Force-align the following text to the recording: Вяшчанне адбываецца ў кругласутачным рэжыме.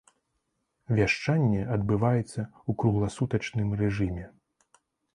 Вяшчанне 0.99 1.61
адбываецца 1.77 2.39
ў 2.39 2.71
кругласутачным 2.83 3.67
рэжыме. 3.87 4.25